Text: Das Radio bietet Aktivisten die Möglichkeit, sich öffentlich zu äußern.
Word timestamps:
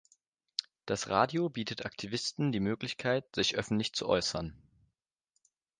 Das 0.87 1.09
Radio 1.09 1.47
bietet 1.51 1.85
Aktivisten 1.85 2.51
die 2.51 2.59
Möglichkeit, 2.59 3.25
sich 3.35 3.55
öffentlich 3.55 3.93
zu 3.93 4.09
äußern. 4.09 4.57